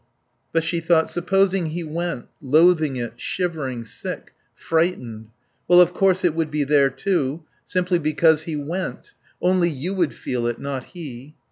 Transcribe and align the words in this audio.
But 0.51 0.63
she 0.63 0.79
thought: 0.79 1.11
Supposing 1.11 1.67
he 1.67 1.83
went, 1.83 2.25
loathing 2.41 2.95
it, 2.95 3.19
shivering, 3.21 3.83
sick? 3.85 4.33
Frightened. 4.55 5.27
Well, 5.67 5.79
of 5.79 5.93
course 5.93 6.25
it 6.25 6.33
would 6.33 6.49
be 6.49 6.63
there 6.63 6.89
too, 6.89 7.43
simply 7.67 7.99
because 7.99 8.45
he 8.45 8.55
went; 8.55 9.13
only 9.43 9.69
you 9.69 9.93
would 9.93 10.15
feel 10.15 10.47
it, 10.47 10.57
not 10.57 10.85
he. 10.85 11.35